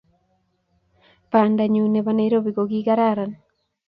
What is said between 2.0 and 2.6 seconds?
Nairobi